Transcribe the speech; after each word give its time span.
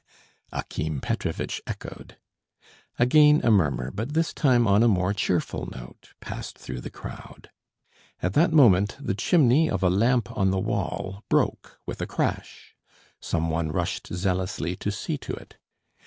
Akim 0.51 0.99
Petrovitch 0.99 1.61
echoed. 1.67 2.17
Again 2.97 3.39
a 3.43 3.51
murmur, 3.51 3.91
but 3.91 4.15
this 4.15 4.33
time 4.33 4.65
on 4.67 4.81
a 4.81 4.87
more 4.87 5.13
cheerful 5.13 5.69
note, 5.69 6.15
passed 6.19 6.57
through 6.57 6.81
the 6.81 6.89
crowd. 6.89 7.51
At 8.19 8.33
that 8.33 8.51
moment 8.51 8.97
the 8.99 9.13
chimney 9.13 9.69
of 9.69 9.83
a 9.83 9.91
lamp 9.91 10.35
on 10.35 10.49
the 10.49 10.57
wall 10.59 11.23
broke 11.29 11.79
with 11.85 12.01
a 12.01 12.07
crash. 12.07 12.73
Some 13.19 13.51
one 13.51 13.69
rushed 13.69 14.11
zealously 14.11 14.75
to 14.77 14.89
see 14.91 15.19
to 15.19 15.33
it. 15.33 15.57